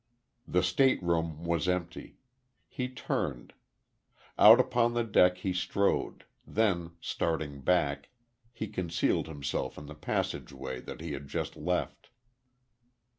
The 0.47 0.63
stateroom 0.63 1.43
was 1.43 1.67
empty. 1.69 2.17
He 2.67 2.89
turned. 2.89 3.53
Out 4.35 4.59
upon 4.59 4.95
the 4.95 5.03
deck 5.03 5.37
he 5.37 5.53
strode; 5.53 6.25
then, 6.43 6.93
starting 6.99 7.59
back, 7.61 8.09
he 8.51 8.65
concealed 8.67 9.27
himself 9.27 9.77
in 9.77 9.85
the 9.85 9.93
passageway 9.93 10.79
that 10.81 11.01
he 11.01 11.11
had 11.13 11.27
just 11.27 11.55
left. 11.55 12.09